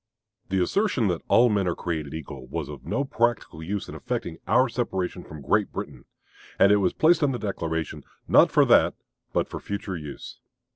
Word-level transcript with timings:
The 0.49 0.63
assertion 0.63 1.09
that 1.09 1.21
"all 1.27 1.47
men 1.49 1.67
are 1.67 1.75
created 1.75 2.15
equal" 2.15 2.47
was 2.47 2.69
of 2.69 2.87
no 2.87 3.03
practical 3.03 3.61
use 3.61 3.87
in 3.87 3.93
effecting 3.93 4.39
our 4.47 4.67
separation 4.67 5.23
from 5.23 5.43
Great 5.43 5.71
Britain; 5.71 6.05
and 6.57 6.71
it 6.71 6.77
was 6.77 6.91
placed 6.93 7.21
in 7.21 7.33
the 7.33 7.37
Declaration, 7.37 8.03
not 8.27 8.49
for 8.49 8.65
that 8.65 8.95
but 9.31 9.47
for 9.47 9.59
future 9.59 9.95
use. 9.95 10.39